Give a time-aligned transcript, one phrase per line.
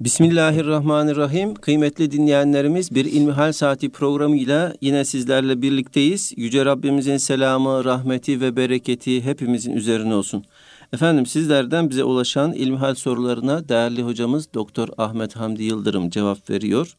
[0.00, 1.54] Bismillahirrahmanirrahim.
[1.54, 6.32] Kıymetli dinleyenlerimiz bir İlmihal Saati programıyla yine sizlerle birlikteyiz.
[6.36, 10.44] Yüce Rabbimizin selamı, rahmeti ve bereketi hepimizin üzerine olsun.
[10.92, 16.96] Efendim sizlerden bize ulaşan İlmihal sorularına değerli hocamız Doktor Ahmet Hamdi Yıldırım cevap veriyor.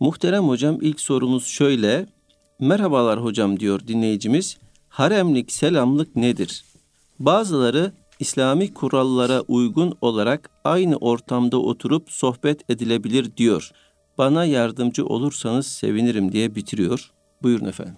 [0.00, 2.06] Muhterem hocam ilk sorumuz şöyle.
[2.60, 4.58] Merhabalar hocam diyor dinleyicimiz.
[4.88, 6.64] Haremlik selamlık nedir?
[7.18, 13.70] Bazıları İslami kurallara uygun olarak aynı ortamda oturup sohbet edilebilir diyor.
[14.18, 17.10] Bana yardımcı olursanız sevinirim diye bitiriyor.
[17.42, 17.94] Buyurun efendim.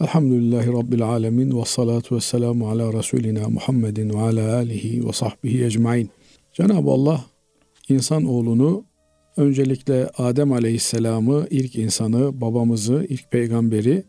[0.00, 5.64] Elhamdülillahi Rabbil alemin ve salatu ve selamu ala Resulina Muhammedin ve ala alihi ve sahbihi
[5.64, 6.10] ecmain.
[6.52, 7.24] Cenab-ı Allah
[7.88, 8.84] insan oğlunu
[9.36, 14.04] öncelikle Adem aleyhisselamı, ilk insanı, babamızı, ilk peygamberi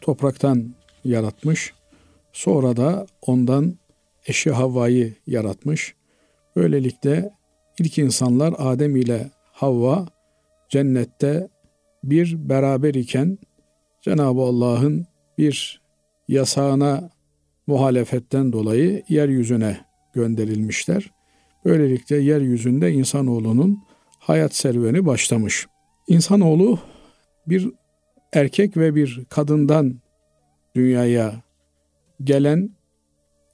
[0.00, 0.74] topraktan
[1.04, 1.72] yaratmış.
[2.32, 3.74] Sonra da ondan
[4.26, 5.94] eşi Havva'yı yaratmış.
[6.56, 7.30] Böylelikle
[7.78, 10.06] ilk insanlar Adem ile Havva
[10.68, 11.48] cennette
[12.04, 13.38] bir beraber iken
[14.02, 15.06] Cenab-ı Allah'ın
[15.38, 15.80] bir
[16.28, 17.10] yasağına
[17.66, 19.80] muhalefetten dolayı yeryüzüne
[20.12, 21.10] gönderilmişler.
[21.64, 23.82] Böylelikle yeryüzünde insanoğlunun
[24.18, 25.66] hayat serüveni başlamış.
[26.08, 26.78] İnsanoğlu
[27.46, 27.70] bir
[28.32, 29.94] erkek ve bir kadından
[30.76, 31.42] dünyaya
[32.24, 32.70] gelen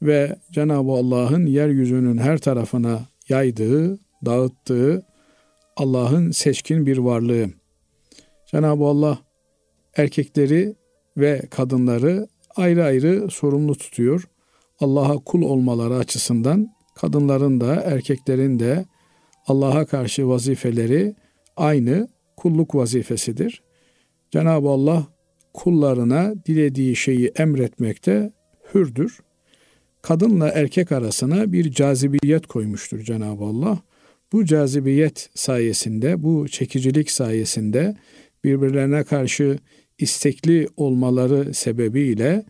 [0.02, 5.06] ve Cenab-ı Allah'ın yeryüzünün her tarafına yaydığı, dağıttığı
[5.76, 7.46] Allah'ın seçkin bir varlığı.
[8.46, 9.18] Cenab-ı Allah
[9.96, 10.74] erkekleri
[11.16, 14.28] ve kadınları ayrı ayrı sorumlu tutuyor.
[14.80, 18.84] Allah'a kul olmaları açısından kadınların da erkeklerin de
[19.46, 21.14] Allah'a karşı vazifeleri
[21.56, 23.62] aynı kulluk vazifesidir.
[24.30, 25.06] Cenab-ı Allah
[25.54, 28.32] kullarına dilediği şeyi emretmekte
[28.74, 29.20] hürdür
[30.02, 33.78] kadınla erkek arasına bir cazibiyet koymuştur Cenab-ı Allah.
[34.32, 37.96] Bu cazibiyet sayesinde, bu çekicilik sayesinde
[38.44, 39.58] birbirlerine karşı
[39.98, 42.44] istekli olmaları sebebiyle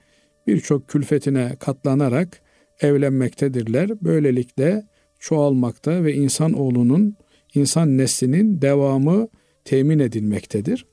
[0.46, 2.40] birçok külfetine katlanarak
[2.80, 3.90] evlenmektedirler.
[4.02, 4.82] Böylelikle
[5.18, 7.16] çoğalmakta ve insan oğlunun,
[7.54, 9.28] insan neslinin devamı
[9.64, 10.86] temin edilmektedir.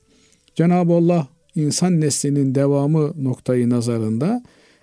[0.54, 4.42] Cenab-ı Allah insan neslinin devamı noktayı nazarında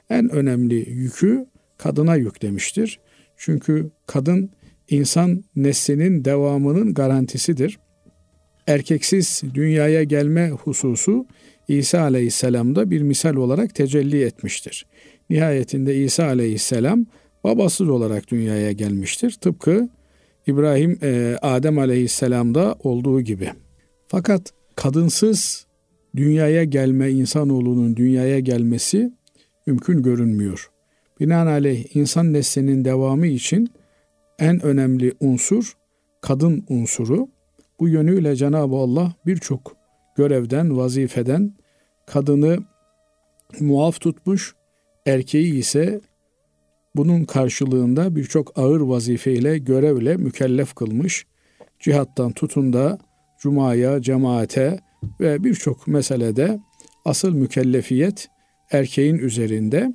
[0.10, 1.46] en önemli yükü
[1.78, 3.00] kadına yüklemiştir.
[3.38, 4.50] Çünkü kadın
[4.90, 7.80] insan neslinin devamının garantisidir.
[8.68, 11.26] Erkeksiz dünyaya gelme hususu
[11.68, 14.86] İsa aleyhisselamda bir misal olarak tecelli etmiştir.
[15.30, 17.06] Nihayetinde İsa aleyhisselam
[17.44, 19.32] babasız olarak dünyaya gelmiştir.
[19.32, 19.90] Tıpkı
[20.48, 23.50] İbrahim, e, Adem aleyhisselamda olduğu gibi.
[24.08, 25.68] Fakat kadınsız
[26.16, 29.14] dünyaya gelme, insanoğlunun dünyaya gelmesi
[29.66, 30.70] mümkün görünmüyor.
[31.20, 33.70] Binaenaleyh insan neslinin devamı için
[34.40, 35.78] en önemli unsur
[36.22, 37.28] kadın unsuru.
[37.80, 39.76] Bu yönüyle Cenab-ı Allah birçok
[40.16, 41.54] görevden, vazifeden
[42.06, 42.58] kadını
[43.60, 44.56] muaf tutmuş,
[45.06, 46.02] erkeği ise
[46.96, 51.26] bunun karşılığında birçok ağır vazifeyle, görevle mükellef kılmış.
[51.80, 53.00] Cihattan tutun da
[53.40, 54.80] cumaya, cemaate
[55.20, 56.60] ve birçok meselede
[57.06, 58.30] asıl mükellefiyet
[58.72, 59.94] erkeğin üzerinde.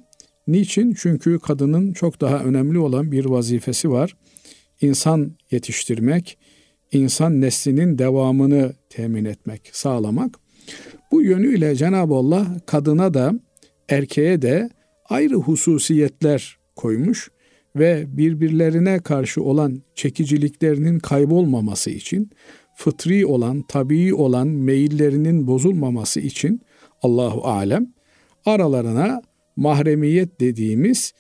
[0.52, 0.94] Niçin?
[0.98, 4.16] Çünkü kadının çok daha önemli olan bir vazifesi var.
[4.80, 6.38] İnsan yetiştirmek,
[6.92, 10.38] insan neslinin devamını temin etmek, sağlamak.
[11.12, 13.32] Bu yönüyle Cenab-ı Allah kadına da
[13.88, 14.70] erkeğe de
[15.08, 17.30] ayrı hususiyetler koymuş
[17.76, 22.30] ve birbirlerine karşı olan çekiciliklerinin kaybolmaması için,
[22.76, 26.60] fıtri olan, tabii olan meyillerinin bozulmaması için
[27.02, 27.86] Allahu alem
[28.46, 29.22] aralarına
[29.56, 31.12] mahremiyet dediğimiz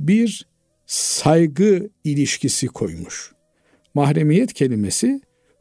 [0.00, 0.46] bir
[0.86, 3.32] saygı ilişkisi koymuş.
[3.94, 5.20] Mahremiyet kelimesi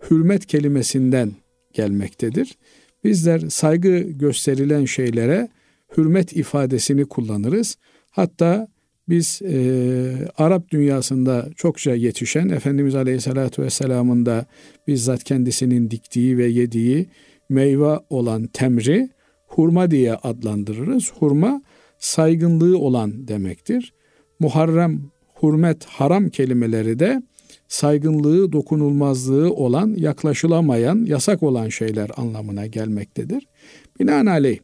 [0.10, 1.32] hürmet kelimesinden
[1.74, 2.58] gelmektedir.
[3.04, 5.50] Bizler saygı gösterilen şeylere
[5.98, 7.78] hürmet ifadesini kullanırız.
[8.12, 8.68] Hatta
[9.10, 14.46] biz e, Arap dünyasında çokça yetişen Efendimiz Aleyhisselatü Vesselam'ın da
[14.88, 17.10] bizzat kendisinin diktiği ve yediği
[17.50, 19.10] meyve olan temri
[19.48, 21.12] hurma diye adlandırırız.
[21.20, 21.62] Hurma
[22.02, 23.94] saygınlığı olan demektir.
[24.40, 25.02] Muharrem,
[25.44, 27.22] hürmet, haram kelimeleri de
[27.68, 33.48] saygınlığı, dokunulmazlığı olan, yaklaşılamayan, yasak olan şeyler anlamına gelmektedir.
[34.00, 34.60] Binaenaleyh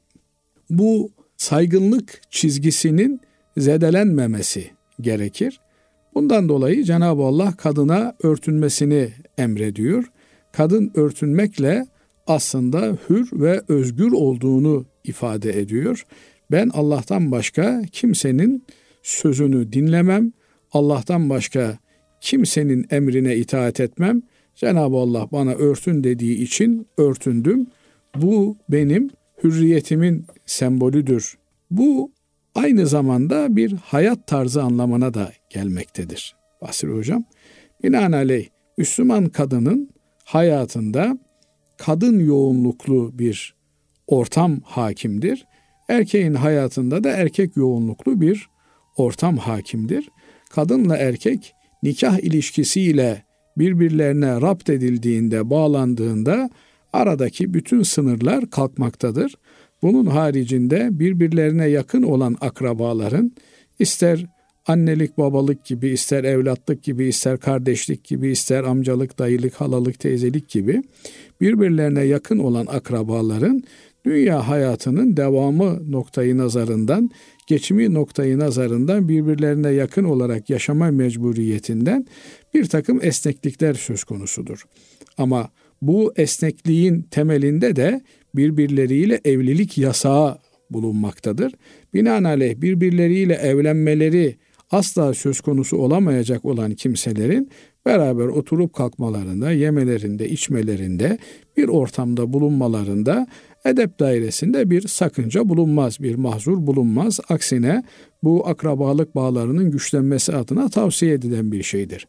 [0.69, 3.21] bu saygınlık çizgisinin
[3.57, 5.59] zedelenmemesi gerekir.
[6.13, 10.11] Bundan dolayı Cenab-ı Allah kadına örtünmesini emrediyor.
[10.51, 11.85] Kadın örtünmekle
[12.27, 16.05] aslında hür ve özgür olduğunu ifade ediyor.
[16.51, 18.65] Ben Allah'tan başka kimsenin
[19.03, 20.33] sözünü dinlemem.
[20.71, 21.77] Allah'tan başka
[22.21, 24.21] kimsenin emrine itaat etmem.
[24.55, 27.67] Cenab-ı Allah bana örtün dediği için örtündüm.
[28.15, 29.09] Bu benim
[29.43, 31.37] hürriyetimin sembolüdür.
[31.71, 32.11] Bu
[32.55, 36.35] aynı zamanda bir hayat tarzı anlamına da gelmektedir.
[36.61, 37.25] Basri Hocam,
[37.83, 38.47] binaenaleyh
[38.77, 39.89] Müslüman kadının
[40.23, 41.17] hayatında
[41.77, 43.55] kadın yoğunluklu bir
[44.07, 45.46] ortam hakimdir.
[45.89, 48.49] Erkeğin hayatında da erkek yoğunluklu bir
[48.97, 50.09] ortam hakimdir.
[50.49, 51.53] Kadınla erkek
[51.83, 53.23] nikah ilişkisiyle
[53.57, 56.49] birbirlerine rapt edildiğinde, bağlandığında
[56.93, 59.35] aradaki bütün sınırlar kalkmaktadır.
[59.81, 63.31] Bunun haricinde birbirlerine yakın olan akrabaların
[63.79, 64.25] ister
[64.67, 70.81] annelik babalık gibi, ister evlatlık gibi, ister kardeşlik gibi, ister amcalık, dayılık, halalık, teyzelik gibi
[71.41, 73.63] birbirlerine yakın olan akrabaların
[74.07, 77.09] dünya hayatının devamı noktayı nazarından,
[77.47, 82.05] geçimi noktayı nazarından birbirlerine yakın olarak yaşama mecburiyetinden
[82.53, 84.63] bir takım esneklikler söz konusudur.
[85.17, 85.49] Ama
[85.81, 88.01] bu esnekliğin temelinde de
[88.35, 90.37] birbirleriyle evlilik yasağı
[90.69, 91.53] bulunmaktadır.
[91.93, 94.35] Binaenaleyh birbirleriyle evlenmeleri
[94.71, 97.51] asla söz konusu olamayacak olan kimselerin
[97.85, 101.17] beraber oturup kalkmalarında, yemelerinde, içmelerinde,
[101.57, 103.27] bir ortamda bulunmalarında
[103.69, 107.19] edep dairesinde bir sakınca bulunmaz, bir mahzur bulunmaz.
[107.29, 107.83] Aksine
[108.23, 112.07] bu akrabalık bağlarının güçlenmesi adına tavsiye edilen bir şeydir.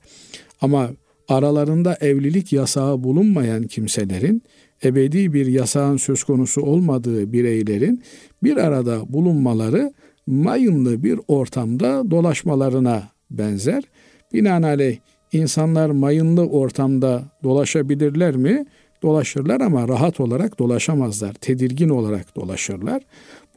[0.61, 0.91] Ama
[1.29, 4.43] aralarında evlilik yasağı bulunmayan kimselerin,
[4.85, 8.03] ebedi bir yasağın söz konusu olmadığı bireylerin
[8.43, 9.93] bir arada bulunmaları
[10.27, 13.85] mayınlı bir ortamda dolaşmalarına benzer.
[14.33, 14.99] Binaenaleyh
[15.33, 18.67] insanlar mayınlı ortamda dolaşabilirler mi?
[19.03, 21.35] Dolaşırlar ama rahat olarak dolaşamazlar.
[21.35, 23.03] Tedirgin olarak dolaşırlar.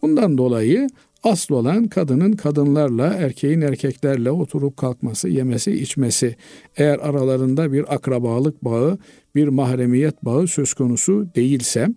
[0.02, 0.88] Bundan dolayı
[1.24, 6.36] asıl olan kadının kadınlarla, erkeğin erkeklerle oturup kalkması, yemesi, içmesi.
[6.78, 8.98] Eğer aralarında bir akrabalık bağı,
[9.36, 11.88] bir mahremiyet bağı söz konusu değilse,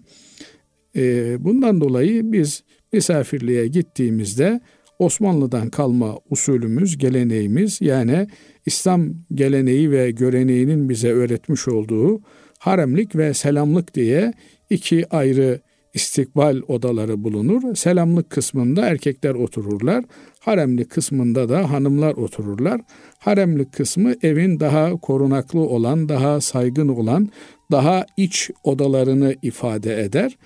[0.97, 2.63] e, bundan dolayı biz
[2.93, 4.61] misafirliğe gittiğimizde
[4.99, 8.29] Osmanlı'dan kalma usulümüz, geleneğimiz yani
[8.67, 12.21] İslam geleneği ve göreneğinin bize öğretmiş olduğu
[12.67, 14.33] haremlik ve selamlık diye
[14.71, 15.61] iki ayrı
[15.95, 17.75] istikbal odaları bulunur.
[17.75, 20.05] Selamlık kısmında erkekler otururlar.
[20.41, 22.81] Haremlik kısmında da hanımlar otururlar.
[23.19, 27.29] Haremlik kısmı evin daha korunaklı olan, daha saygın olan,
[27.71, 30.37] daha iç odalarını ifade eder.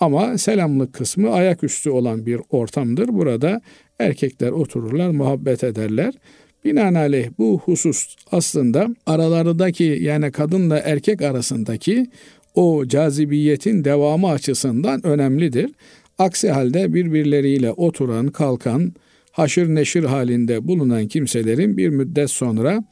[0.00, 3.08] Ama selamlık kısmı ayaküstü olan bir ortamdır.
[3.08, 3.60] Burada
[3.98, 6.14] erkekler otururlar, muhabbet ederler.
[6.64, 12.06] Binaenaleyh bu husus aslında aralarındaki yani kadınla erkek arasındaki
[12.54, 15.70] o cazibiyetin devamı açısından önemlidir.
[16.18, 18.92] Aksi halde birbirleriyle oturan, kalkan,
[19.32, 22.84] haşır neşir halinde bulunan kimselerin bir müddet sonra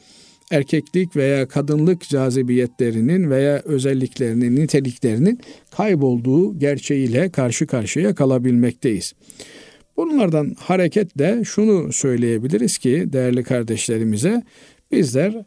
[0.51, 5.41] erkeklik veya kadınlık cazibiyetlerinin veya özelliklerinin, niteliklerinin
[5.71, 9.15] kaybolduğu gerçeğiyle karşı karşıya kalabilmekteyiz.
[9.97, 14.43] Bunlardan hareketle şunu söyleyebiliriz ki değerli kardeşlerimize
[14.93, 15.45] bizler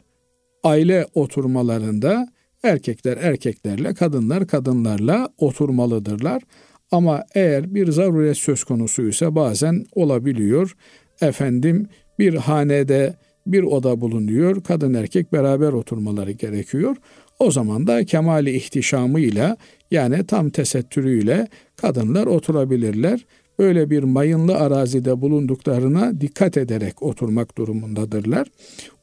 [0.64, 2.28] aile oturmalarında
[2.62, 6.42] erkekler erkeklerle, kadınlar kadınlarla oturmalıdırlar.
[6.90, 10.76] Ama eğer bir zaruret söz konusuysa bazen olabiliyor.
[11.20, 11.86] Efendim
[12.18, 13.14] bir hanede
[13.46, 14.62] bir oda bulunuyor.
[14.62, 16.96] Kadın erkek beraber oturmaları gerekiyor.
[17.38, 19.56] O zaman da kemali ihtişamıyla
[19.90, 23.26] yani tam tesettürüyle kadınlar oturabilirler.
[23.60, 28.48] Öyle bir mayınlı arazide bulunduklarına dikkat ederek oturmak durumundadırlar.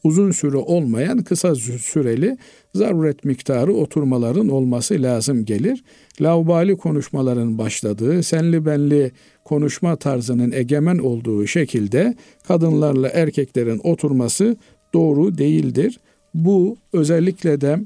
[0.03, 2.37] Uzun süre olmayan kısa süreli
[2.75, 5.83] zaruret miktarı oturmaların olması lazım gelir.
[6.21, 9.11] Laubali konuşmaların başladığı, senli benli
[9.45, 12.15] konuşma tarzının egemen olduğu şekilde
[12.47, 14.57] kadınlarla erkeklerin oturması
[14.93, 15.99] doğru değildir.
[16.33, 17.79] Bu özellikle de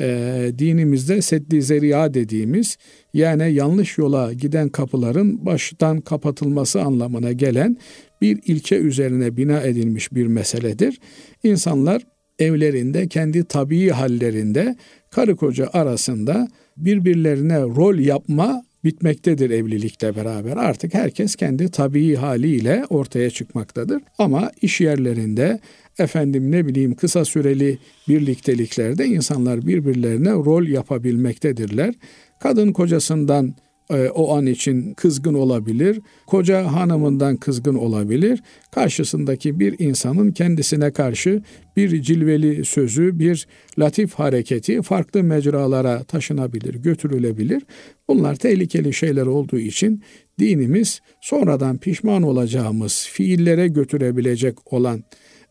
[0.00, 2.76] e, dinimizde seddi zeriya dediğimiz
[3.14, 7.76] yani yanlış yola giden kapıların baştan kapatılması anlamına gelen
[8.20, 11.00] bir ilke üzerine bina edilmiş bir meseledir.
[11.44, 12.02] İnsanlar
[12.38, 14.76] evlerinde kendi tabii hallerinde
[15.10, 20.56] karı koca arasında birbirlerine rol yapma bitmektedir evlilikle beraber.
[20.56, 24.02] Artık herkes kendi tabii haliyle ortaya çıkmaktadır.
[24.18, 25.60] Ama iş yerlerinde
[25.98, 31.94] efendim ne bileyim kısa süreli birlikteliklerde insanlar birbirlerine rol yapabilmektedirler.
[32.40, 33.54] Kadın kocasından
[34.00, 36.00] o an için kızgın olabilir.
[36.26, 38.42] Koca hanımından kızgın olabilir.
[38.70, 41.42] Karşısındaki bir insanın kendisine karşı
[41.76, 43.46] bir cilveli sözü, bir
[43.78, 47.62] latif hareketi farklı mecralara taşınabilir, götürülebilir.
[48.08, 50.02] Bunlar tehlikeli şeyler olduğu için
[50.38, 55.04] dinimiz sonradan pişman olacağımız fiillere götürebilecek olan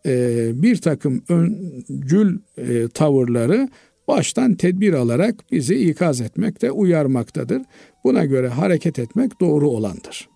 [0.06, 3.70] e, bir takım öncül e, tavırları
[4.12, 7.62] baştan tedbir alarak bizi ikaz etmekte, uyarmaktadır.
[8.04, 10.30] Buna göre hareket etmek doğru olandır.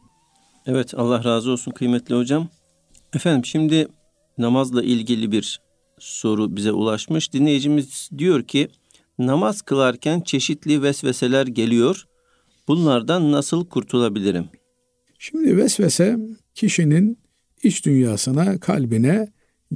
[0.65, 2.48] Evet Allah razı olsun kıymetli hocam.
[3.13, 3.88] Efendim şimdi
[4.38, 5.62] namazla ilgili bir
[6.00, 7.34] soru bize ulaşmış.
[7.34, 8.67] Dinleyicimiz diyor ki
[9.20, 12.05] namaz kılarken çeşitli vesveseler geliyor.
[12.67, 14.46] Bunlardan nasıl kurtulabilirim?
[15.20, 16.17] Şimdi vesvese
[16.55, 17.17] kişinin
[17.63, 19.27] iç dünyasına, kalbine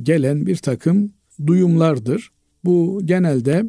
[0.04, 1.12] gelen bir takım
[1.48, 2.32] duyumlardır.
[2.66, 3.66] Bu genelde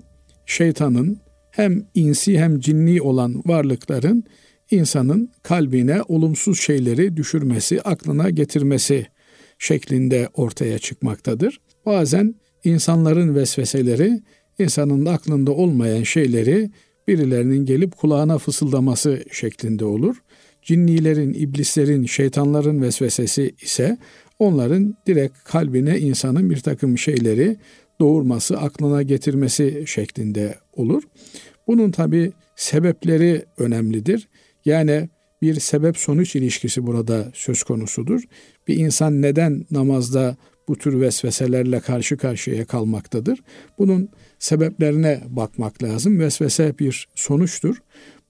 [0.51, 4.25] şeytanın hem insi hem cinni olan varlıkların
[4.71, 9.07] insanın kalbine olumsuz şeyleri düşürmesi, aklına getirmesi
[9.59, 11.61] şeklinde ortaya çıkmaktadır.
[11.87, 14.21] Bazen insanların vesveseleri
[14.59, 16.71] insanın aklında olmayan şeyleri
[17.09, 20.17] birilerinin gelip kulağına fısıldaması şeklinde olur.
[20.63, 23.99] Cinnilerin, iblislerin, şeytanların vesvesesi ise
[24.39, 27.57] onların direkt kalbine insanın bir takım şeyleri
[28.01, 31.03] doğurması, aklına getirmesi şeklinde olur.
[31.67, 34.29] Bunun tabi sebepleri önemlidir.
[34.65, 35.09] Yani
[35.43, 38.23] bir sebep sonuç ilişkisi burada söz konusudur.
[38.69, 40.37] Bir insan neden namazda
[40.69, 43.41] bu tür vesveselerle karşı karşıya kalmaktadır?
[43.79, 46.19] Bunun sebeplerine bakmak lazım.
[46.19, 47.77] Vesvese bir sonuçtur.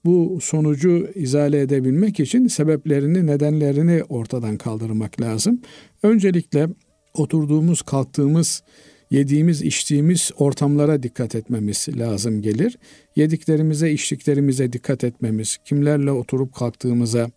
[0.05, 5.61] Bu sonucu izale edebilmek için sebeplerini, nedenlerini ortadan kaldırmak lazım.
[6.03, 6.67] Öncelikle
[7.13, 8.63] oturduğumuz, kalktığımız
[9.11, 12.77] yediğimiz, içtiğimiz ortamlara dikkat etmemiz lazım gelir.
[13.15, 17.31] Yediklerimize, içtiklerimize dikkat etmemiz, kimlerle oturup kalktığımıza,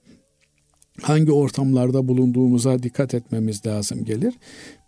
[1.02, 4.34] hangi ortamlarda bulunduğumuza dikkat etmemiz lazım gelir.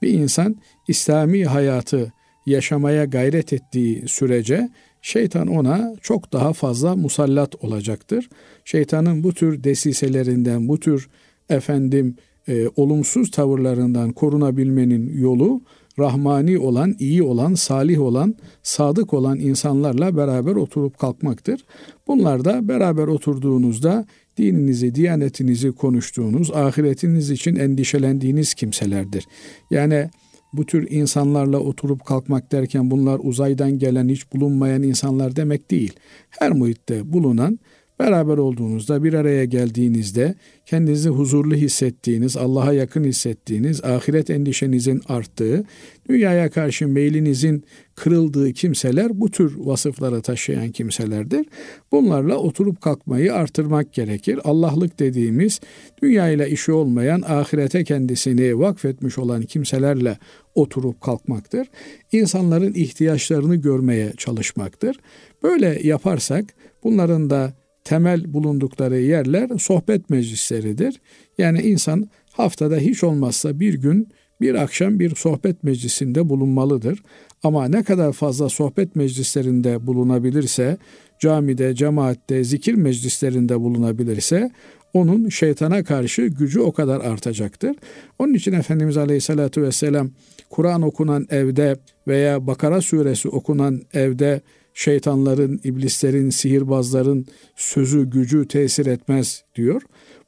[0.03, 0.57] Bir insan
[0.89, 2.13] İslami hayatı
[2.47, 4.69] yaşamaya gayret ettiği sürece
[5.03, 8.29] şeytan ona çok daha fazla musallat olacaktır.
[8.65, 11.09] Şeytanın bu tür desiselerinden, bu tür
[11.49, 12.17] efendim
[12.49, 15.63] e, olumsuz tavırlarından korunabilmenin yolu
[15.99, 21.65] rahmani olan, iyi olan, salih olan, sadık olan insanlarla beraber oturup kalkmaktır.
[22.07, 29.25] Bunlar da beraber oturduğunuzda dininizi, diyanetinizi konuştuğunuz, ahiretiniz için endişelendiğiniz kimselerdir.
[29.71, 30.11] Yani
[30.53, 35.93] bu tür insanlarla oturup kalkmak derken bunlar uzaydan gelen hiç bulunmayan insanlar demek değil.
[36.31, 37.59] Her muhitte bulunan
[37.99, 40.35] Beraber olduğunuzda, bir araya geldiğinizde
[40.67, 45.65] kendinizi huzurlu hissettiğiniz, Allah'a yakın hissettiğiniz, ahiret endişenizin arttığı,
[46.09, 51.47] dünyaya karşı meylinizin kırıldığı kimseler bu tür vasıfları taşıyan kimselerdir.
[51.93, 54.41] Bunlarla oturup kalkmayı artırmak gerekir.
[54.45, 55.61] Allah'lık dediğimiz
[56.03, 60.19] dünya ile işi olmayan, ahirete kendisini vakfetmiş olan kimselerle
[60.55, 61.67] oturup kalkmaktır.
[62.13, 64.97] İnsanların ihtiyaçlarını görmeye çalışmaktır.
[65.43, 66.45] Böyle yaparsak
[66.85, 71.01] bunların da temel bulundukları yerler sohbet meclisleridir.
[71.39, 74.09] Yani insan haftada hiç olmazsa bir gün
[74.41, 77.03] bir akşam bir sohbet meclisinde bulunmalıdır.
[77.43, 80.77] Ama ne kadar fazla sohbet meclislerinde bulunabilirse,
[81.21, 84.51] camide, cemaatte, zikir meclislerinde bulunabilirse
[84.95, 87.77] onun şeytana karşı gücü o kadar artacaktır.
[88.19, 90.11] Onun için Efendimiz Aleyhisselatü Vesselam
[90.51, 91.77] Kur'an okunan evde
[92.09, 94.41] veya Bakara suresi okunan evde
[94.77, 99.83] şeytanların, iblislerin, sihirbazların sözü, gücü tesir etmez diyor.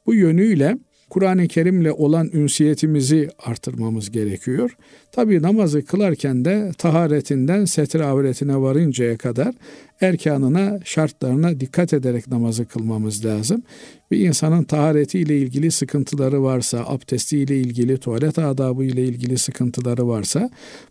[0.05, 0.77] Bu yönüyle
[1.09, 4.77] Kur'an-ı Kerim'le olan ünsiyetimizi artırmamız gerekiyor.
[5.11, 9.55] Tabi namazı kılarken de taharetinden setir avretine varıncaya kadar
[10.01, 13.63] erkanına, şartlarına dikkat ederek namazı kılmamız lazım.
[14.11, 20.49] Bir insanın taharetiyle ilgili sıkıntıları varsa, abdestiyle ilgili, tuvalet adabı ile ilgili sıkıntıları varsa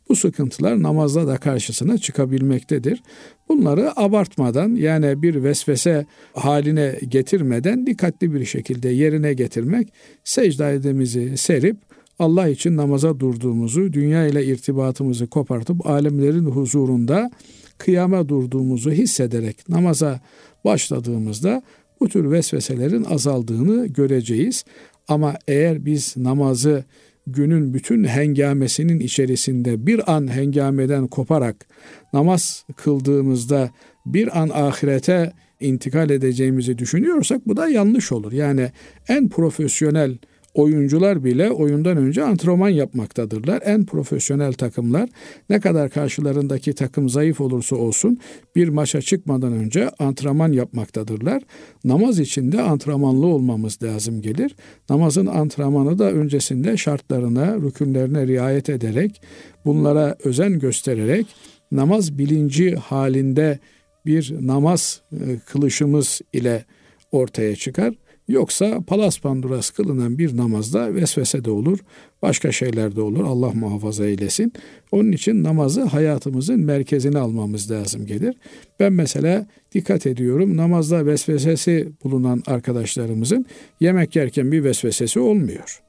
[0.09, 3.03] bu sıkıntılar namazda da karşısına çıkabilmektedir.
[3.49, 9.93] Bunları abartmadan yani bir vesvese haline getirmeden dikkatli bir şekilde yerine getirmek,
[10.25, 11.77] secde edemizi serip
[12.19, 17.31] Allah için namaza durduğumuzu, dünya ile irtibatımızı kopartıp alemlerin huzurunda
[17.79, 20.21] kıyama durduğumuzu hissederek namaza
[20.65, 21.63] başladığımızda
[22.01, 24.65] bu tür vesveselerin azaldığını göreceğiz.
[25.09, 26.85] Ama eğer biz namazı
[27.27, 31.67] günün bütün hengamesinin içerisinde bir an hengameden koparak
[32.13, 33.71] namaz kıldığımızda
[34.07, 38.33] bir an ahirete intikal edeceğimizi düşünüyorsak bu da yanlış olur.
[38.33, 38.71] Yani
[39.09, 40.19] en profesyonel
[40.59, 43.63] oyuncular bile oyundan önce antrenman yapmaktadırlar.
[43.65, 45.09] En profesyonel takımlar
[45.51, 48.19] ne kadar karşılarındaki takım zayıf olursa olsun
[48.57, 51.43] bir maça çıkmadan önce antrenman yapmaktadırlar.
[51.85, 54.57] Namaz için de antrenmanlı olmamız lazım gelir.
[54.91, 59.23] Namazın antrenmanı da öncesinde şartlarına, rükünlerine riayet ederek,
[59.65, 61.27] bunlara özen göstererek
[61.73, 63.59] namaz bilinci halinde
[64.07, 66.65] bir namaz e, kılışımız ile
[67.13, 67.95] ortaya çıkar.
[68.29, 71.79] Yoksa palas panduras kılınan bir namazda vesvese de olur,
[72.23, 73.25] başka şeyler de olur.
[73.25, 74.53] Allah muhafaza eylesin.
[74.93, 78.37] Onun için namazı hayatımızın merkezine almamız lazım gelir.
[78.81, 83.47] Ben mesela dikkat ediyorum namazda vesvesesi bulunan arkadaşlarımızın
[83.81, 85.83] yemek yerken bir vesvesesi olmuyor.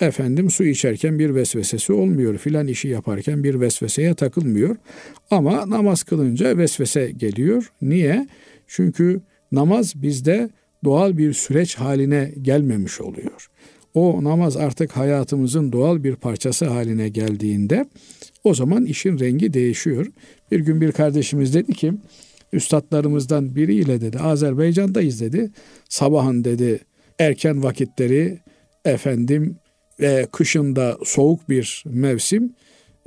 [0.00, 2.38] Efendim su içerken bir vesvesesi olmuyor.
[2.38, 4.76] Filan işi yaparken bir vesveseye takılmıyor.
[5.30, 7.72] Ama namaz kılınca vesvese geliyor.
[7.82, 8.28] Niye?
[8.66, 9.20] Çünkü
[9.52, 10.50] namaz bizde
[10.84, 13.50] doğal bir süreç haline gelmemiş oluyor.
[13.94, 17.86] O namaz artık hayatımızın doğal bir parçası haline geldiğinde
[18.44, 20.06] o zaman işin rengi değişiyor.
[20.50, 21.92] Bir gün bir kardeşimiz dedi ki
[22.52, 25.50] üstadlarımızdan biriyle dedi Azerbaycan'dayız dedi.
[25.88, 26.80] Sabahın dedi
[27.18, 28.38] erken vakitleri
[28.84, 29.56] efendim
[30.00, 32.54] ve kışında soğuk bir mevsim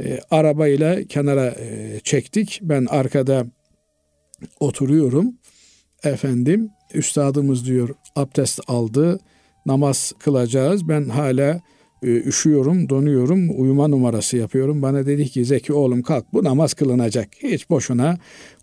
[0.03, 2.59] e, arabayla kenara e, çektik.
[2.61, 3.45] Ben arkada
[4.59, 5.33] oturuyorum.
[6.03, 9.19] Efendim üstadımız diyor abdest aldı.
[9.65, 10.89] Namaz kılacağız.
[10.89, 11.61] Ben hala
[12.03, 14.81] e, üşüyorum, donuyorum, uyuma numarası yapıyorum.
[14.81, 17.29] Bana dedi ki Zeki oğlum kalk bu namaz kılınacak.
[17.43, 18.17] Hiç boşuna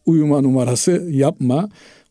[0.07, 1.69] uyuma numarası yapma.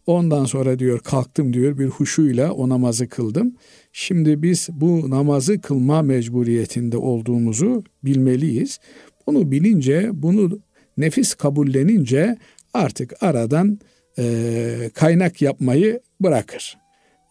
[0.07, 3.55] Ondan sonra diyor kalktım diyor bir huşuyla o namazı kıldım.
[3.93, 8.79] Şimdi biz bu namazı kılma mecburiyetinde olduğumuzu bilmeliyiz.
[9.27, 10.59] Bunu bilince, bunu
[10.97, 12.37] nefis kabullenince
[12.73, 13.79] artık aradan
[14.19, 16.77] e, kaynak yapmayı bırakır.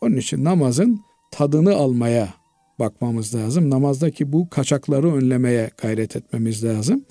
[0.01, 1.01] Onun için namazın
[1.33, 2.35] tadını almaya
[2.79, 3.71] bakmamız lazım.
[3.71, 7.05] Namazdaki bu kaçakları önlemeye gayret etmemiz lazım.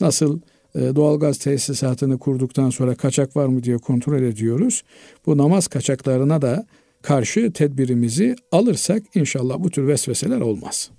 [0.00, 0.40] Nasıl
[0.74, 4.82] e, doğalgaz tesisatını kurduktan sonra kaçak var mı diye kontrol ediyoruz.
[5.26, 6.66] Bu namaz kaçaklarına da
[7.02, 10.90] karşı tedbirimizi alırsak inşallah bu tür vesveseler olmaz.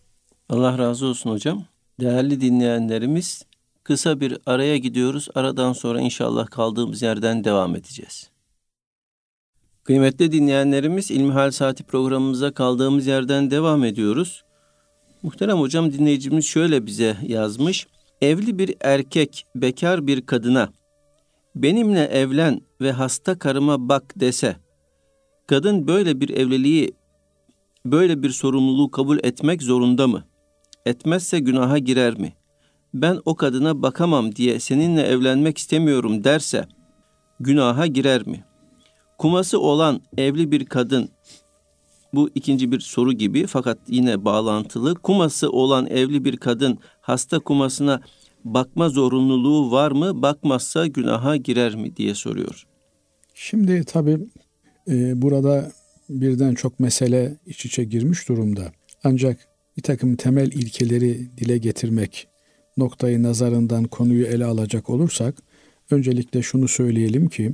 [0.49, 1.65] Allah razı olsun hocam.
[1.99, 3.43] Değerli dinleyenlerimiz
[3.87, 5.27] kısa bir araya gidiyoruz.
[5.35, 8.29] Aradan sonra inşallah kaldığımız yerden devam edeceğiz.
[9.83, 14.43] Kıymetli dinleyenlerimiz İlmihal Saati programımıza kaldığımız yerden devam ediyoruz.
[15.23, 17.87] Muhterem hocam dinleyicimiz şöyle bize yazmış.
[18.21, 20.69] Evli bir erkek bekar bir kadına
[21.55, 24.55] benimle evlen ve hasta karıma bak dese
[25.47, 26.93] kadın böyle bir evliliği
[27.85, 30.23] böyle bir sorumluluğu kabul etmek zorunda mı?
[30.85, 32.33] Etmezse günaha girer mi?
[32.93, 36.67] Ben o kadına bakamam diye seninle evlenmek istemiyorum derse
[37.39, 38.45] günaha girer mi?
[39.17, 41.09] Kuması olan evli bir kadın
[42.13, 44.95] bu ikinci bir soru gibi fakat yine bağlantılı.
[44.95, 48.01] Kuması olan evli bir kadın hasta kumasına
[48.43, 50.21] bakma zorunluluğu var mı?
[50.21, 52.67] Bakmazsa günaha girer mi diye soruyor.
[53.33, 54.17] Şimdi tabii
[54.89, 55.71] e, burada
[56.09, 58.71] birden çok mesele iç içe girmiş durumda.
[59.03, 59.47] Ancak
[59.77, 62.27] bir takım temel ilkeleri dile getirmek
[62.77, 65.35] noktayı nazarından konuyu ele alacak olursak
[65.91, 67.51] öncelikle şunu söyleyelim ki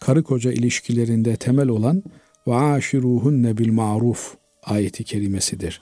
[0.00, 2.02] karı koca ilişkilerinde temel olan
[2.46, 5.80] ve aşiruhunne bil maruf ayeti kerimesidir.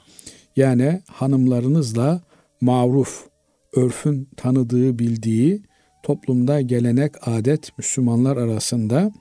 [0.57, 2.22] Yani hanımlarınızla
[2.61, 3.26] maruf,
[3.72, 5.62] örfün tanıdığı, bildiği
[6.02, 9.12] toplumda gelenek, adet Müslümanlar arasında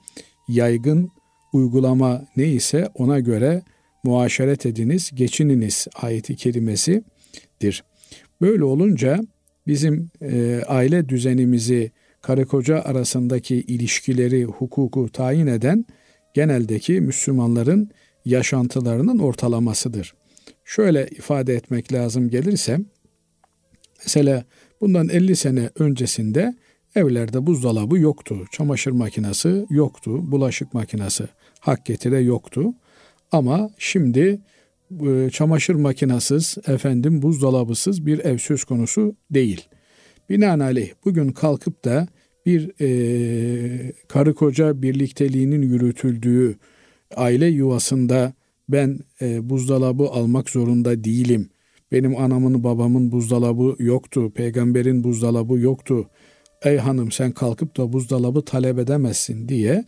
[0.48, 1.10] yaygın
[1.52, 3.62] uygulama neyse ona göre
[4.04, 7.84] muaşeret ediniz, geçininiz ayeti kerimesidir.
[8.40, 9.20] Böyle olunca
[9.66, 11.90] bizim e, aile düzenimizi
[12.22, 15.84] karı koca arasındaki ilişkileri, hukuku tayin eden
[16.34, 17.90] geneldeki Müslümanların
[18.24, 20.14] yaşantılarının ortalamasıdır.
[20.64, 22.78] Şöyle ifade etmek lazım gelirse,
[24.04, 24.44] mesela
[24.80, 26.54] bundan 50 sene öncesinde
[26.94, 31.24] evlerde buzdolabı yoktu, çamaşır makinesi yoktu, bulaşık makinesi
[31.60, 32.74] hak getire yoktu.
[33.32, 34.40] Ama şimdi
[35.32, 39.68] çamaşır makinasız, efendim buzdolabısız bir ev söz konusu değil.
[40.30, 42.08] Binaenaleyh bugün kalkıp da
[42.46, 46.56] bir e, karı koca birlikteliğinin yürütüldüğü
[47.16, 48.32] aile yuvasında
[48.68, 51.50] ben e, buzdolabı almak zorunda değilim.
[51.92, 56.08] Benim anamın babamın buzdolabı yoktu, peygamberin buzdolabı yoktu.
[56.62, 59.84] Ey hanım sen kalkıp da buzdolabı talep edemezsin diye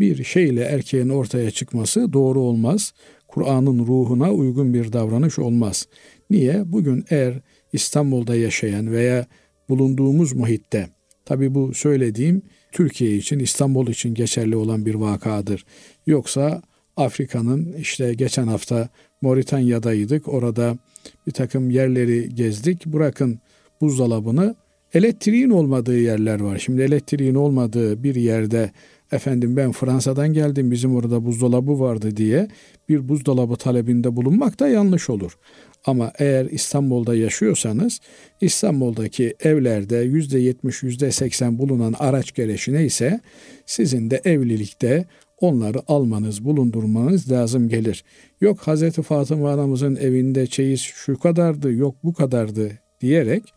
[0.00, 2.92] bir şeyle erkeğin ortaya çıkması doğru olmaz.
[3.30, 5.88] Kur'an'ın ruhuna uygun bir davranış olmaz.
[6.30, 6.72] Niye?
[6.72, 7.40] Bugün eğer
[7.72, 9.26] İstanbul'da yaşayan veya
[9.68, 10.90] bulunduğumuz muhitte
[11.24, 15.64] tabi bu söylediğim Türkiye için İstanbul için geçerli olan bir vakadır.
[16.06, 16.62] Yoksa
[16.96, 18.88] Afrika'nın işte geçen hafta
[19.22, 20.28] Moritanya'daydık.
[20.28, 20.78] Orada
[21.26, 22.86] bir takım yerleri gezdik.
[22.86, 23.38] Bırakın
[23.80, 24.54] buzdolabını
[24.94, 26.58] elektriğin olmadığı yerler var.
[26.58, 28.70] Şimdi elektriğin olmadığı bir yerde
[29.12, 32.48] efendim ben Fransa'dan geldim bizim orada buzdolabı vardı diye
[32.88, 35.38] bir buzdolabı talebinde bulunmak da yanlış olur.
[35.84, 38.00] Ama eğer İstanbul'da yaşıyorsanız
[38.40, 43.20] İstanbul'daki evlerde yüzde yetmiş yüzde seksen bulunan araç gereçi neyse
[43.66, 45.06] sizin de evlilikte
[45.40, 48.04] onları almanız, bulundurmanız lazım gelir.
[48.40, 52.70] Yok Hazreti Fatıma anamızın evinde çeyiz şu kadardı, yok bu kadardı
[53.00, 53.54] diyerek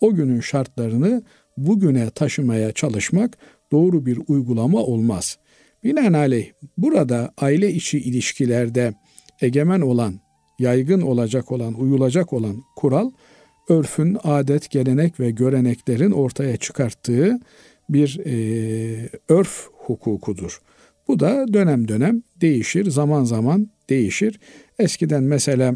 [0.00, 1.22] o günün şartlarını
[1.56, 3.38] bugüne taşımaya çalışmak
[3.72, 5.38] doğru bir uygulama olmaz.
[5.84, 8.94] Binaenaleyh burada aile içi ilişkilerde
[9.40, 10.20] egemen olan,
[10.58, 13.10] yaygın olacak olan, uyulacak olan kural
[13.68, 17.40] örfün, adet, gelenek ve göreneklerin ortaya çıkarttığı
[17.88, 20.60] bir e, örf hukukudur.
[21.08, 24.40] Bu da dönem dönem değişir, zaman zaman değişir.
[24.78, 25.74] Eskiden mesela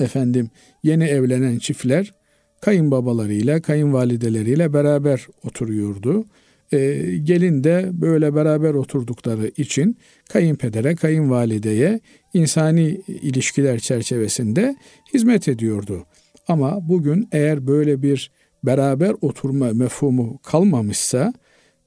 [0.00, 0.50] efendim
[0.82, 2.12] yeni evlenen çiftler
[2.60, 6.24] kayınbabalarıyla, kayınvalideleriyle beraber oturuyordu.
[6.72, 6.78] E,
[7.22, 9.98] gelin de böyle beraber oturdukları için
[10.28, 12.00] kayınpedere, kayınvalideye
[12.34, 14.76] insani ilişkiler çerçevesinde
[15.14, 16.06] hizmet ediyordu.
[16.48, 18.30] Ama bugün eğer böyle bir
[18.62, 21.32] beraber oturma mefhumu kalmamışsa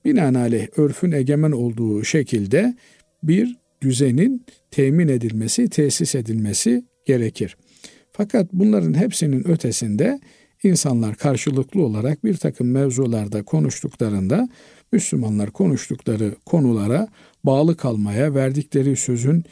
[0.05, 2.75] binaenaleyh örfün egemen olduğu şekilde
[3.23, 7.57] bir düzenin temin edilmesi, tesis edilmesi gerekir.
[8.11, 10.19] Fakat bunların hepsinin ötesinde
[10.63, 14.49] insanlar karşılıklı olarak bir takım mevzularda konuştuklarında
[14.91, 17.07] Müslümanlar konuştukları konulara
[17.43, 19.43] bağlı kalmaya, verdikleri sözün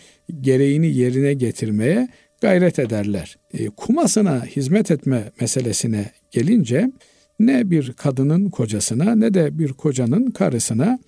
[0.41, 2.08] gereğini yerine getirmeye
[2.41, 3.38] gayret ederler.
[3.54, 6.91] E, kumasına hizmet etme meselesine gelince
[7.39, 11.00] ne bir kadının kocasına ne de bir kocanın karısına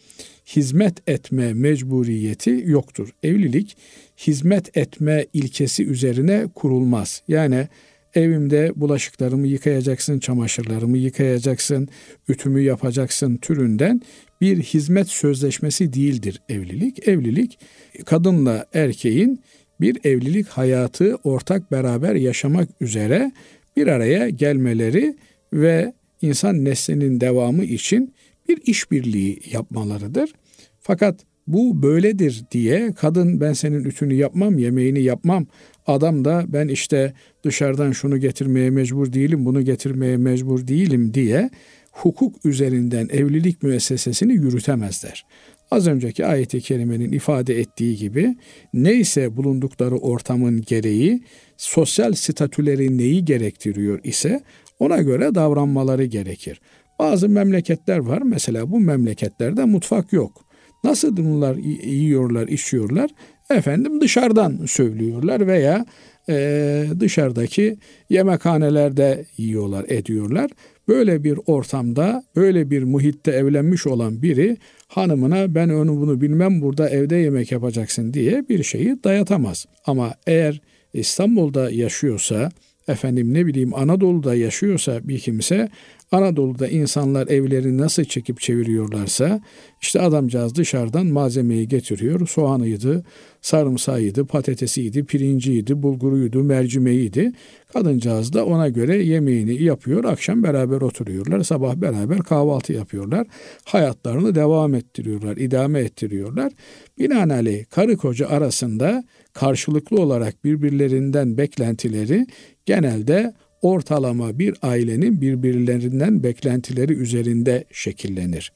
[0.56, 3.10] hizmet etme mecburiyeti yoktur.
[3.24, 3.78] Evlilik
[4.18, 7.22] hizmet etme ilkesi üzerine kurulmaz.
[7.28, 7.68] Yani
[8.16, 11.88] evimde bulaşıklarımı yıkayacaksın, çamaşırlarımı yıkayacaksın,
[12.28, 14.02] ütümü yapacaksın türünden
[14.42, 17.08] bir hizmet sözleşmesi değildir evlilik.
[17.08, 17.60] Evlilik
[18.06, 19.42] kadınla erkeğin
[19.82, 23.32] bir evlilik hayatı ortak beraber yaşamak üzere
[23.78, 25.16] bir araya gelmeleri
[25.54, 28.14] ve insan neslinin devamı için
[28.50, 30.34] bir işbirliği yapmalarıdır.
[30.80, 31.20] Fakat
[31.50, 35.48] bu böyledir diye kadın ben senin ütünü yapmam, yemeğini yapmam.
[35.88, 41.50] Adam da ben işte dışarıdan şunu getirmeye mecbur değilim, bunu getirmeye mecbur değilim diye
[41.92, 45.26] hukuk üzerinden evlilik müessesesini yürütemezler.
[45.72, 48.36] Az önceki ayeti kerimenin ifade ettiği gibi
[48.74, 51.24] neyse bulundukları ortamın gereği
[51.58, 54.44] sosyal statüleri neyi gerektiriyor ise
[54.80, 56.62] ona göre davranmaları gerekir.
[57.00, 60.49] Bazı memleketler var mesela bu memleketlerde mutfak yok.
[60.84, 63.10] Nasıl bunlar yiyorlar, içiyorlar?
[63.50, 65.86] Efendim dışarıdan söylüyorlar veya
[66.30, 67.78] e, dışarıdaki
[68.10, 70.52] yemekhanelerde yiyorlar, ediyorlar.
[70.88, 76.90] Böyle bir ortamda, böyle bir muhitte evlenmiş olan biri hanımına ben onu bunu bilmem burada
[76.90, 79.66] evde yemek yapacaksın diye bir şeyi dayatamaz.
[79.86, 80.62] Ama eğer
[80.94, 82.50] İstanbul'da yaşıyorsa,
[82.88, 85.70] efendim ne bileyim Anadolu'da yaşıyorsa bir kimse
[86.12, 89.42] Anadolu'da insanlar evleri nasıl çekip çeviriyorlarsa
[89.82, 92.28] işte adamcağız dışarıdan malzemeyi getiriyor.
[92.28, 93.04] Soğanıydı,
[93.42, 97.32] sarımsağıydı, patatesiydi, pirinciydi, bulguruydu, mercimeğiydi.
[97.74, 100.04] Kadıncağız da ona göre yemeğini yapıyor.
[100.04, 101.44] Akşam beraber oturuyorlar.
[101.44, 103.28] Sabah beraber kahvaltı yapıyorlar.
[103.66, 106.54] Hayatlarını devam ettiriyorlar, idame ettiriyorlar.
[107.00, 112.28] Binaenaleyh karı koca arasında karşılıklı olarak birbirlerinden beklentileri
[112.66, 118.52] genelde ortalama bir ailenin birbirlerinden beklentileri üzerinde şekillenir.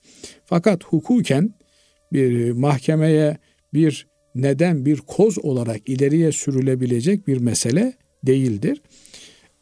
[0.46, 1.54] Fakat hukuken
[2.14, 3.38] bir mahkemeye
[3.74, 8.82] bir neden bir koz olarak ileriye sürülebilecek bir mesele değildir.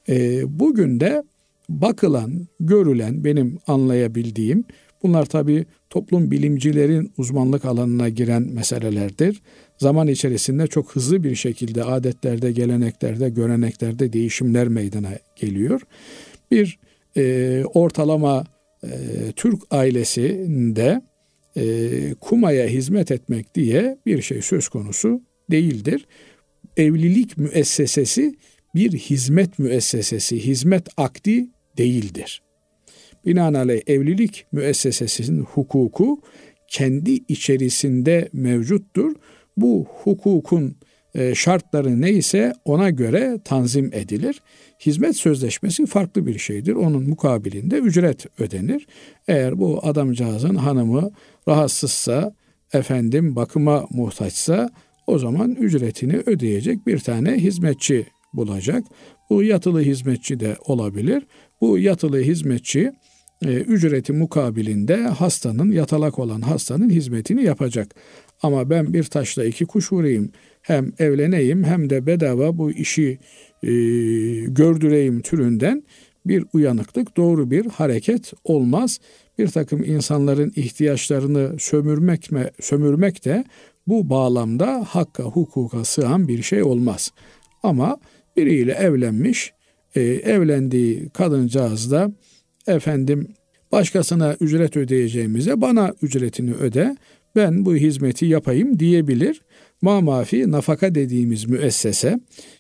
[0.09, 1.23] E, bugün de
[1.69, 4.63] bakılan, görülen benim anlayabildiğim
[5.03, 9.41] bunlar tabi toplum bilimcilerin uzmanlık alanına giren meselelerdir
[9.81, 15.81] zaman içerisinde çok hızlı bir şekilde adetlerde, geleneklerde, göreneklerde değişimler meydana geliyor.
[16.51, 16.79] Bir
[17.17, 18.45] e, ortalama
[18.83, 18.89] e,
[19.35, 21.01] Türk ailesinde
[21.57, 21.63] e,
[22.19, 26.07] kumaya hizmet etmek diye bir şey söz konusu değildir.
[26.77, 28.35] Evlilik müessesesi
[28.75, 32.41] bir hizmet müessesesi, hizmet akdi değildir.
[33.25, 36.21] Binaenaleyh evlilik müessesesinin hukuku
[36.67, 39.15] kendi içerisinde mevcuttur
[39.61, 40.75] bu hukukun
[41.15, 44.41] e, şartları neyse ona göre tanzim edilir.
[44.79, 46.73] Hizmet sözleşmesi farklı bir şeydir.
[46.73, 48.87] Onun mukabilinde ücret ödenir.
[49.27, 51.11] Eğer bu adamcağızın hanımı
[51.47, 52.33] rahatsızsa,
[52.73, 54.69] efendim bakıma muhtaçsa
[55.07, 58.83] o zaman ücretini ödeyecek bir tane hizmetçi bulacak.
[59.29, 61.23] Bu yatılı hizmetçi de olabilir.
[61.61, 62.91] Bu yatılı hizmetçi
[63.45, 67.95] e, ücreti mukabilinde hastanın yatalak olan hastanın hizmetini yapacak.
[68.41, 73.19] Ama ben bir taşla iki kuş vurayım hem evleneyim hem de bedava bu işi
[73.63, 73.69] e,
[74.47, 75.83] gördüreyim türünden
[76.25, 78.99] bir uyanıklık, doğru bir hareket olmaz.
[79.37, 83.45] Bir takım insanların ihtiyaçlarını sömürmek, mi, sömürmek de
[83.87, 87.11] bu bağlamda hakka, hukuka sığan bir şey olmaz.
[87.63, 87.97] Ama
[88.37, 89.53] biriyle evlenmiş,
[89.95, 92.11] e, evlendiği kadıncağız da
[92.67, 93.27] efendim
[93.71, 96.97] başkasına ücret ödeyeceğimize bana ücretini öde,
[97.35, 99.41] ben bu hizmeti yapayım diyebilir.
[99.81, 102.19] Ma mafi nafaka dediğimiz müessese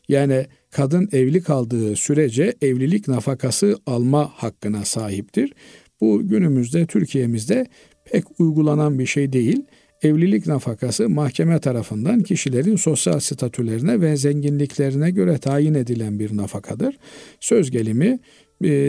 [0.09, 5.53] yani kadın evli kaldığı sürece evlilik nafakası alma hakkına sahiptir.
[6.01, 7.65] Bu günümüzde Türkiye'mizde
[8.11, 9.65] pek uygulanan bir şey değil.
[10.01, 16.97] Evlilik nafakası mahkeme tarafından kişilerin sosyal statülerine ve zenginliklerine göre tayin edilen bir nafakadır.
[17.39, 18.19] Söz gelimi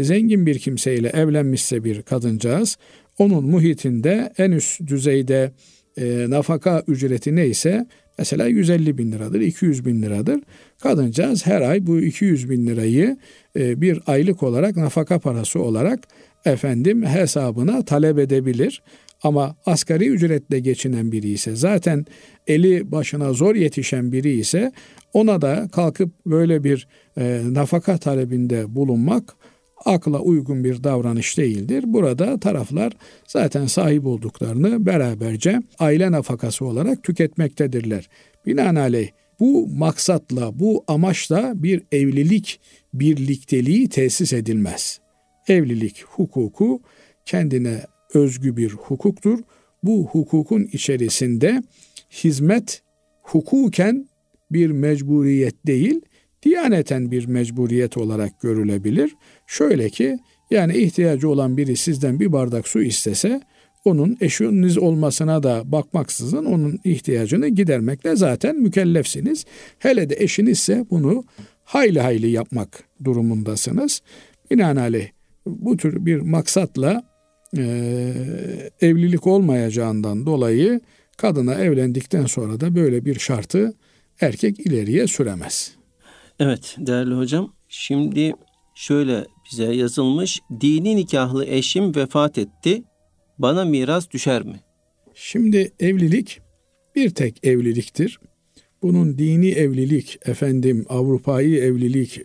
[0.03, 2.77] zengin bir kimseyle evlenmişse bir kadıncağız
[3.18, 5.53] onun muhitinde en üst düzeyde
[5.96, 7.87] e, nafaka ücreti neyse
[8.18, 10.40] mesela 150 bin liradır, 200 bin liradır.
[10.83, 13.16] Kadıncağız her ay bu 200 bin lirayı
[13.57, 16.09] e, bir aylık olarak nafaka parası olarak
[16.44, 18.83] efendim hesabına talep edebilir.
[19.22, 22.07] Ama asgari ücretle geçinen biri ise zaten
[22.46, 24.72] eli başına zor yetişen biri ise
[25.12, 29.35] ona da kalkıp böyle bir e, nafaka talebinde bulunmak
[29.85, 31.85] akla uygun bir davranış değildir.
[31.87, 32.92] Burada taraflar
[33.27, 38.09] zaten sahip olduklarını beraberce aile nafakası olarak tüketmektedirler.
[38.47, 42.61] Binaenaleyh bu maksatla, bu amaçla bir evlilik
[42.95, 45.01] birlikteliği tesis edilmez.
[45.49, 46.81] Evlilik hukuku
[47.27, 47.81] kendine
[48.14, 49.38] özgü bir hukuktur.
[49.83, 51.62] Bu hukukun içerisinde
[52.11, 52.83] hizmet
[53.23, 54.09] hukuken
[54.51, 56.01] bir mecburiyet değil,
[56.42, 59.16] diyaneten bir mecburiyet olarak görülebilir.
[59.46, 60.18] Şöyle ki
[60.50, 63.40] yani ihtiyacı olan biri sizden bir bardak su istese
[63.85, 69.44] onun eşiniz olmasına da bakmaksızın onun ihtiyacını gidermekle zaten mükellefsiniz.
[69.78, 71.24] Hele de eşinizse bunu
[71.64, 74.02] hayli hayli yapmak durumundasınız.
[74.50, 75.09] Binaenaleyh
[75.46, 77.02] bu tür bir maksatla
[77.57, 77.62] e,
[78.81, 80.81] evlilik olmayacağından dolayı
[81.16, 83.74] kadına evlendikten sonra da böyle bir şartı
[84.20, 85.82] erkek ileriye süremez.
[86.38, 88.33] Evet değerli hocam şimdi
[88.75, 92.83] şöyle bize yazılmış dini nikahlı eşim vefat etti
[93.38, 94.61] bana miras düşer mi?
[95.14, 96.40] Şimdi evlilik
[96.97, 98.21] bir tek evliliktir.
[98.83, 102.21] Bunun dini evlilik, efendim Avrupa'yı evlilik,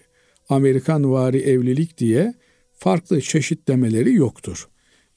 [0.49, 2.33] Amerikan vari evlilik diye
[2.73, 4.67] farklı çeşitlemeleri yoktur.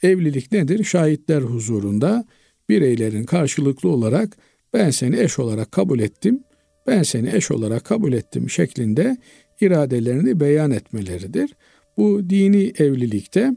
[0.03, 0.85] Evlilik nedir?
[0.85, 2.25] Şahitler huzurunda
[2.69, 4.37] bireylerin karşılıklı olarak
[4.75, 6.45] ben seni eş olarak kabul ettim,
[6.87, 9.17] ben seni eş olarak kabul ettim şeklinde
[9.61, 11.57] iradelerini beyan etmeleridir.
[11.97, 13.51] Bu dini evlilikte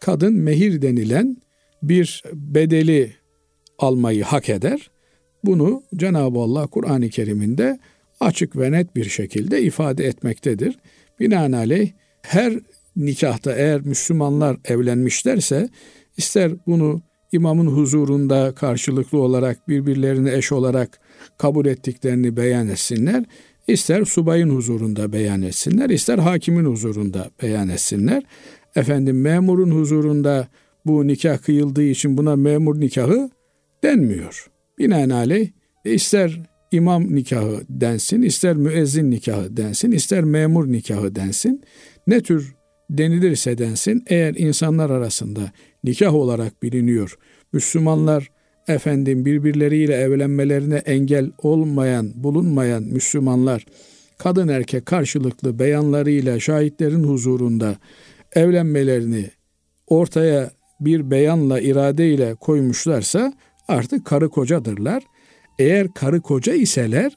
[0.00, 1.36] kadın mehir denilen
[1.82, 3.12] bir bedeli
[3.78, 4.90] almayı hak eder.
[5.44, 7.78] Bunu Cenab-ı Allah Kur'an-ı Kerim'inde
[8.20, 10.78] açık ve net bir şekilde ifade etmektedir.
[11.20, 12.52] Binaenaleyh her
[12.96, 15.68] nikahta eğer Müslümanlar evlenmişlerse
[16.16, 21.00] ister bunu imamın huzurunda karşılıklı olarak birbirlerine eş olarak
[21.38, 23.24] kabul ettiklerini beyan etsinler.
[23.68, 28.22] ister subayın huzurunda beyan etsinler, ister hakimin huzurunda beyan etsinler.
[28.76, 30.48] Efendim memurun huzurunda
[30.86, 33.30] bu nikah kıyıldığı için buna memur nikahı
[33.82, 34.46] denmiyor.
[34.78, 35.48] Binaenaleyh
[35.84, 36.40] ister
[36.72, 41.62] imam nikahı densin, ister müezzin nikahı densin, ister memur nikahı densin.
[42.06, 42.54] Ne tür
[42.90, 45.52] denilirse densin eğer insanlar arasında
[45.84, 47.18] nikah olarak biliniyor.
[47.52, 48.30] Müslümanlar
[48.68, 53.66] efendim birbirleriyle evlenmelerine engel olmayan, bulunmayan Müslümanlar
[54.18, 57.76] kadın erkek karşılıklı beyanlarıyla şahitlerin huzurunda
[58.34, 59.30] evlenmelerini
[59.86, 60.50] ortaya
[60.80, 63.32] bir beyanla, iradeyle koymuşlarsa
[63.68, 65.02] artık karı kocadırlar.
[65.58, 67.16] Eğer karı koca iseler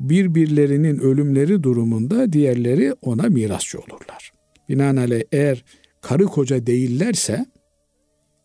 [0.00, 4.32] birbirlerinin ölümleri durumunda diğerleri ona mirasçı olurlar.
[4.68, 5.64] Binaenaleyh eğer
[6.00, 7.46] karı koca değillerse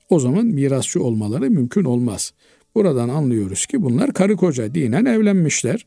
[0.10, 2.34] o zaman mirasçı olmaları mümkün olmaz.
[2.76, 5.86] Buradan anlıyoruz ki bunlar karı koca dinen evlenmişler.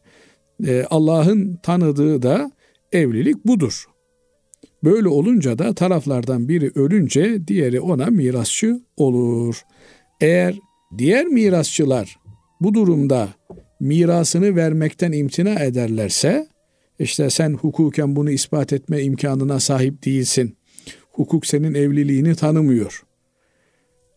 [0.66, 2.51] Ee, Allah'ın tanıdığı da
[2.92, 3.85] evlilik budur.
[4.85, 9.62] Böyle olunca da taraflardan biri ölünce diğeri ona mirasçı olur.
[10.20, 10.59] Eğer
[10.98, 12.18] diğer mirasçılar
[12.61, 13.29] bu durumda
[13.81, 16.46] mirasını vermekten imtina ederlerse
[16.98, 20.57] işte sen hukuken bunu ispat etme imkanına sahip değilsin.
[21.11, 23.03] Hukuk senin evliliğini tanımıyor.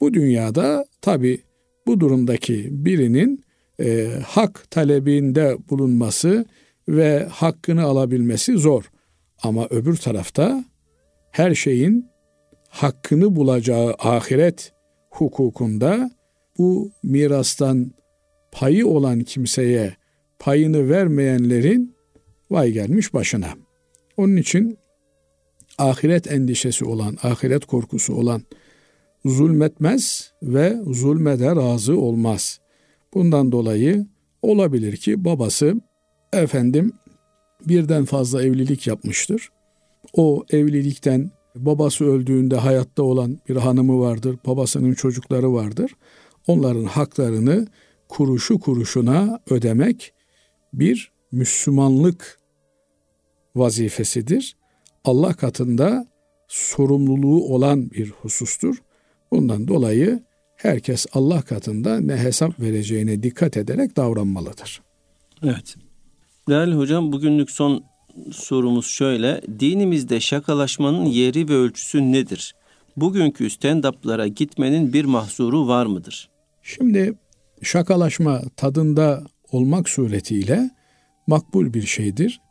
[0.02, 1.42] Bu dünyada tabi
[1.88, 3.44] bu durumdaki birinin
[3.80, 6.46] e, hak talebinde bulunması
[6.88, 8.91] ve hakkını alabilmesi zor.
[9.44, 10.65] Ama öbür tarafta
[11.32, 12.06] her şeyin
[12.70, 14.74] hakkını bulacağı ahiret
[15.10, 16.12] hukukunda
[16.58, 17.91] bu mirastan
[18.52, 19.96] payı olan kimseye
[20.39, 21.96] payını vermeyenlerin
[22.52, 23.50] vay gelmiş başına.
[24.17, 24.78] Onun için
[25.78, 28.41] ahiret endişesi olan, ahiret korkusu olan
[29.26, 32.60] zulmetmez ve zulmede razı olmaz.
[33.14, 34.06] Bundan dolayı
[34.42, 35.76] olabilir ki babası
[36.34, 36.94] efendim
[37.68, 39.50] birden fazla evlilik yapmıştır.
[40.14, 45.92] O evlilikten babası öldüğünde hayatta olan bir hanımı vardır, babasının çocukları vardır.
[46.48, 47.68] Onların haklarını
[48.10, 50.14] kuruşu kuruşuna ödemek
[50.74, 52.40] bir Müslümanlık
[53.56, 54.56] vazifesidir.
[55.04, 56.08] Allah katında
[56.48, 58.82] sorumluluğu olan bir husustur.
[59.32, 60.24] Bundan dolayı
[60.56, 64.82] herkes Allah katında ne hesap vereceğine dikkat ederek davranmalıdır.
[65.44, 65.76] Evet.
[66.50, 67.84] Değerli hocam bugünlük son
[68.32, 69.41] sorumuz şöyle.
[69.60, 72.56] Dinimizde şakalaşmanın yeri ve ölçüsü nedir?
[72.98, 76.30] Bugünkü stand-up'lara gitmenin bir mahzuru var mıdır?
[76.62, 77.13] Şimdi
[77.63, 80.70] şakalaşma tadında olmak suretiyle
[81.28, 82.41] makbul bir şeydir.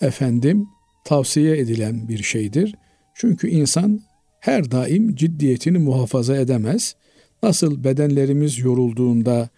[0.00, 0.68] Efendim
[1.04, 2.74] tavsiye edilen bir şeydir.
[3.14, 4.00] Çünkü insan
[4.42, 6.94] her daim ciddiyetini muhafaza edemez.
[7.42, 9.48] Nasıl bedenlerimiz yorulduğunda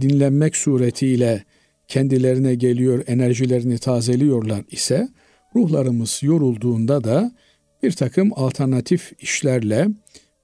[0.00, 1.44] dinlenmek suretiyle
[1.88, 5.08] kendilerine geliyor, enerjilerini tazeliyorlar ise
[5.56, 7.32] ruhlarımız yorulduğunda da
[7.82, 9.88] bir takım alternatif işlerle,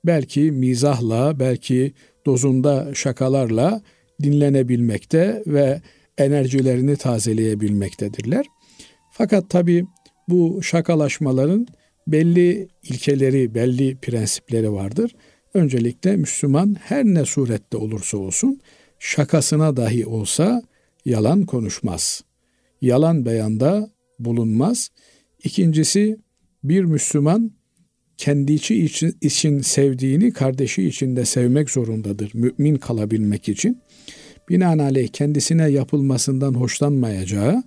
[0.04, 1.92] belki mizahla, belki
[2.26, 3.82] dozunda şakalarla
[4.22, 5.80] dinlenebilmekte ve
[6.18, 8.46] enerjilerini tazeleyebilmektedirler.
[9.12, 9.84] Fakat tabi
[10.28, 11.66] bu şakalaşmaların
[12.06, 15.14] belli ilkeleri, belli prensipleri vardır.
[15.54, 18.60] Öncelikle Müslüman her ne surette olursa olsun
[18.98, 20.62] şakasına dahi olsa
[21.04, 22.24] yalan konuşmaz.
[22.80, 24.90] Yalan beyanda bulunmaz.
[25.44, 26.18] İkincisi
[26.64, 27.52] bir Müslüman
[28.16, 32.30] kendi içi için, için sevdiğini kardeşi için de sevmek zorundadır.
[32.34, 33.82] Mümin kalabilmek için.
[34.48, 37.62] Binaenaleyh kendisine yapılmasından hoşlanmayacağı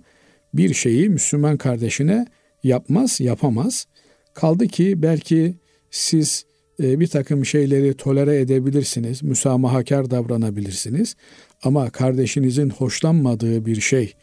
[0.54, 2.26] bir şeyi Müslüman kardeşine
[2.62, 3.86] yapmaz, yapamaz.
[4.34, 5.54] Kaldı ki belki
[5.90, 6.44] siz
[6.82, 11.16] e, bir takım şeyleri tolere edebilirsiniz, müsamahakar davranabilirsiniz.
[11.62, 14.14] Ama kardeşinizin hoşlanmadığı bir şey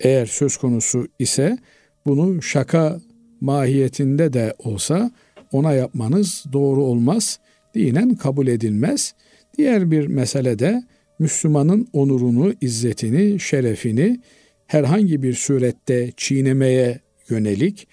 [0.00, 1.58] eğer söz konusu ise
[2.06, 3.00] bunu şaka
[3.40, 5.10] mahiyetinde de olsa
[5.52, 7.38] ona yapmanız doğru olmaz.
[7.74, 9.14] Dinen kabul edilmez.
[9.58, 10.82] Diğer bir mesele de
[11.18, 14.20] Müslümanın onurunu, izzetini, şerefini
[14.66, 17.88] herhangi bir surette çiğnemeye yönelik,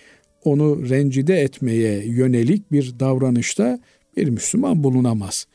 [0.45, 3.79] onu rencide etmeye yönelik bir davranışta
[4.17, 5.47] bir Müslüman bulunamaz.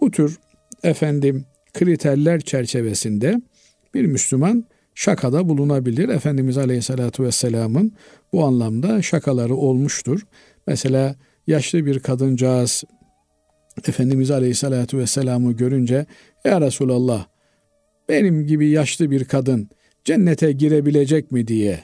[0.00, 0.38] Bu tür
[0.82, 3.42] efendim kriterler çerçevesinde
[3.94, 6.08] bir Müslüman şakada bulunabilir.
[6.08, 7.92] Efendimiz Aleyhisselatü Vesselam'ın
[8.32, 10.26] bu anlamda şakaları olmuştur.
[10.66, 12.84] Mesela yaşlı bir kadıncağız
[13.88, 16.06] Efendimiz Aleyhisselatü Vesselam'ı görünce
[16.44, 17.26] Ya Resulallah
[18.08, 19.68] benim gibi yaşlı bir kadın
[20.04, 21.80] cennete girebilecek mi diye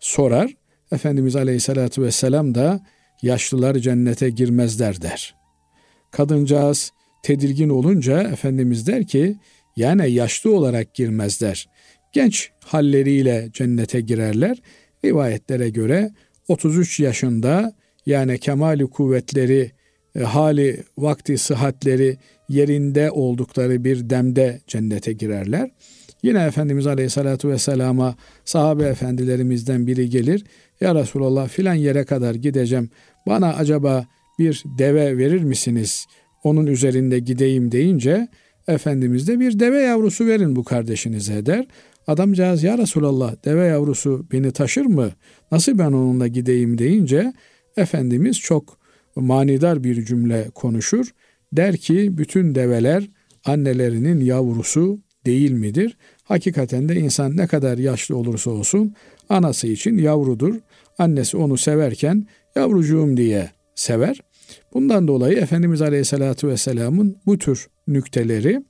[0.00, 0.54] sorar.
[0.92, 2.80] Efendimiz Aleyhisselatü Vesselam da
[3.22, 5.34] yaşlılar cennete girmezler der.
[6.10, 9.36] Kadıncağız tedirgin olunca Efendimiz der ki
[9.76, 11.68] yani yaşlı olarak girmezler.
[12.12, 14.62] Genç halleriyle cennete girerler.
[15.04, 16.10] Rivayetlere göre
[16.48, 17.76] 33 yaşında
[18.06, 19.72] yani kemali kuvvetleri,
[20.14, 22.16] e, hali, vakti, sıhhatleri
[22.48, 25.70] yerinde oldukları bir demde cennete girerler.
[26.22, 30.44] Yine Efendimiz Aleyhisselatü Vesselam'a sahabe efendilerimizden biri gelir.
[30.82, 32.90] Ya Resulallah filan yere kadar gideceğim.
[33.26, 34.06] Bana acaba
[34.38, 36.06] bir deve verir misiniz?
[36.44, 38.28] Onun üzerinde gideyim deyince
[38.68, 41.66] Efendimiz de bir deve yavrusu verin bu kardeşinize der.
[42.06, 45.10] Adamcağız ya Resulallah deve yavrusu beni taşır mı?
[45.52, 47.32] Nasıl ben onunla gideyim deyince
[47.76, 48.78] Efendimiz çok
[49.16, 51.14] manidar bir cümle konuşur.
[51.52, 53.10] Der ki bütün develer
[53.44, 55.96] annelerinin yavrusu değil midir?
[56.22, 58.94] Hakikaten de insan ne kadar yaşlı olursa olsun
[59.28, 60.54] anası için yavrudur.
[61.02, 64.20] Annesi onu severken yavrucuğum diye sever.
[64.74, 68.62] Bundan dolayı Efendimiz Aleyhisselatü Vesselam'ın bu tür nükteleri,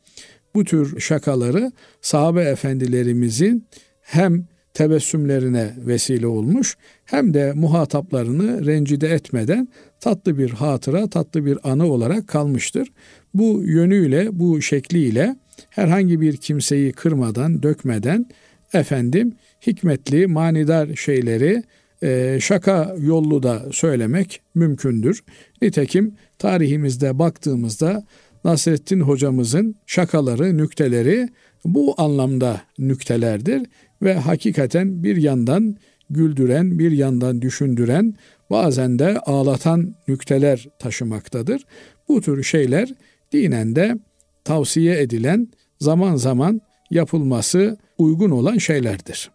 [0.55, 3.67] bu tür şakaları sahabe efendilerimizin
[4.01, 9.69] hem tebessümlerine vesile olmuş hem de muhataplarını rencide etmeden
[10.01, 12.89] tatlı bir hatıra, tatlı bir anı olarak kalmıştır.
[13.35, 15.37] Bu yönüyle, bu şekliyle
[15.71, 18.27] herhangi bir kimseyi kırmadan, dökmeden
[18.73, 19.33] efendim
[19.67, 21.63] hikmetli, manidar şeyleri
[22.03, 25.25] e, şaka yollu da söylemek mümkündür.
[25.63, 28.05] Nitekim tarihimizde baktığımızda
[28.45, 31.29] Nasrettin hocamızın şakaları, nükteleri
[31.65, 33.63] bu anlamda nüktelerdir
[34.03, 35.77] ve hakikaten bir yandan
[36.11, 38.15] güldüren, bir yandan düşündüren,
[38.51, 41.63] bazen de ağlatan nükteler taşımaktadır.
[42.09, 42.89] Bu tür şeyler
[43.33, 43.99] dinen de
[44.45, 45.49] tavsiye edilen
[45.81, 49.31] zaman zaman yapılması uygun olan şeylerdir.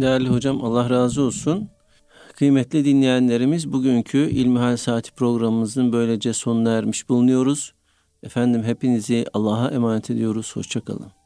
[0.00, 1.68] Değerli hocam Allah razı olsun.
[2.36, 7.74] Kıymetli dinleyenlerimiz bugünkü İlmihal Saati programımızın böylece sonuna ermiş bulunuyoruz.
[8.22, 10.56] Efendim hepinizi Allah'a emanet ediyoruz.
[10.56, 11.23] Hoşçakalın.